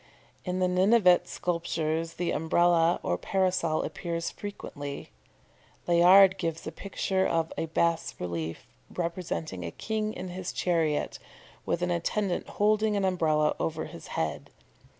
In 0.45 0.57
the 0.57 0.67
Ninevite 0.67 1.27
sculptures 1.27 2.13
the 2.13 2.31
Umbrella 2.31 2.99
or 3.03 3.19
Parasol 3.19 3.83
appears 3.83 4.31
frequently. 4.31 5.11
Layard 5.85 6.39
gives 6.39 6.65
a 6.65 6.71
picture 6.71 7.23
of 7.27 7.53
a 7.55 7.67
bas 7.67 8.15
relief 8.19 8.65
representing 8.89 9.63
a 9.63 9.69
king 9.69 10.11
in 10.13 10.29
his 10.29 10.53
chariot, 10.53 11.19
with 11.67 11.83
an 11.83 11.91
attendant 11.91 12.49
holding 12.57 12.97
an 12.97 13.05
Umbrella 13.05 13.55
over 13.59 13.85
his 13.85 14.07
head. 14.17 14.49